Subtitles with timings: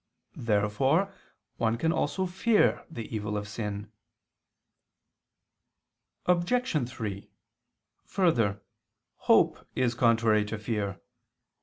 [0.35, 1.13] Therefore
[1.57, 3.91] one can also fear the evil of sin.
[6.25, 6.89] Obj.
[6.89, 7.29] 3:
[8.07, 8.63] Further,
[9.29, 10.99] hope is contrary to fear.